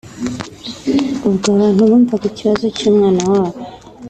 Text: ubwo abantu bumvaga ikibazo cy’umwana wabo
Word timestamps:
ubwo 1.27 1.45
abantu 1.55 1.81
bumvaga 1.89 2.25
ikibazo 2.31 2.65
cy’umwana 2.77 3.21
wabo 3.31 3.57